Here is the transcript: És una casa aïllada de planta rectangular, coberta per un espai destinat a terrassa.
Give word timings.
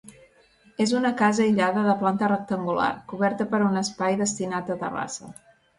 És 0.85 0.93
una 0.99 1.11
casa 1.19 1.43
aïllada 1.45 1.83
de 1.89 1.95
planta 2.01 2.31
rectangular, 2.33 2.89
coberta 3.13 3.51
per 3.53 3.65
un 3.71 3.81
espai 3.87 4.21
destinat 4.25 4.75
a 4.77 4.83
terrassa. 4.87 5.35